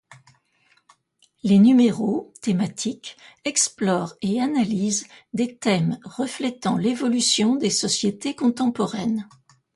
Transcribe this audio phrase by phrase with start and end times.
[1.43, 9.29] Les numéros, thématiques, explorent et analysent des thèmes reflétant l’évolution des sociétés contemporaines.